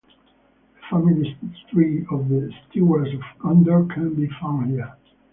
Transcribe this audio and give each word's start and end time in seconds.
The 0.73 0.81
family 0.89 1.37
tree 1.69 2.07
of 2.09 2.27
the 2.27 2.51
Stewards 2.71 3.13
of 3.13 3.21
Gondor 3.37 3.85
can 3.93 4.15
be 4.15 4.27
found 4.41 4.71
here. 4.71 4.95